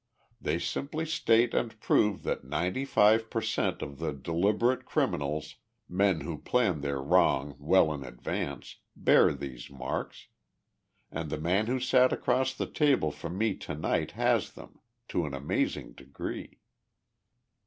They 0.41 0.57
simply 0.57 1.05
state 1.05 1.53
and 1.53 1.79
prove 1.79 2.23
that 2.23 2.43
ninety 2.43 2.85
five 2.85 3.29
per 3.29 3.39
cent 3.39 3.83
of 3.83 3.99
the 3.99 4.11
deliberate 4.11 4.83
criminals, 4.83 5.57
men 5.87 6.21
who 6.21 6.39
plan 6.39 6.81
their 6.81 6.99
wrong 6.99 7.53
well 7.59 7.93
in 7.93 8.03
advance, 8.03 8.77
bear 8.95 9.31
these 9.31 9.69
marks. 9.69 10.25
And 11.11 11.29
the 11.29 11.37
man 11.37 11.67
who 11.67 11.79
sat 11.79 12.11
across 12.11 12.55
the 12.55 12.65
table 12.65 13.11
from 13.11 13.37
me 13.37 13.53
to 13.57 13.75
night 13.75 14.13
has 14.13 14.53
them, 14.53 14.79
to 15.09 15.27
an 15.27 15.35
amazing 15.35 15.91
degree." 15.91 16.61